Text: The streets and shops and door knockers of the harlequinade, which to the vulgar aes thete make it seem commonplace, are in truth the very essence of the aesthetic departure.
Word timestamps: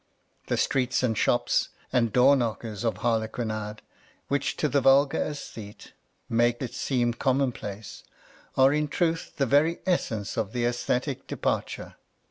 The 0.47 0.57
streets 0.57 1.03
and 1.03 1.15
shops 1.15 1.69
and 1.93 2.11
door 2.11 2.35
knockers 2.35 2.83
of 2.83 2.95
the 2.95 2.99
harlequinade, 3.01 3.83
which 4.29 4.57
to 4.57 4.67
the 4.67 4.81
vulgar 4.81 5.23
aes 5.23 5.41
thete 5.51 5.91
make 6.27 6.59
it 6.63 6.73
seem 6.73 7.13
commonplace, 7.13 8.03
are 8.57 8.73
in 8.73 8.87
truth 8.87 9.33
the 9.37 9.45
very 9.45 9.79
essence 9.85 10.37
of 10.37 10.53
the 10.53 10.65
aesthetic 10.65 11.27
departure. 11.27 11.97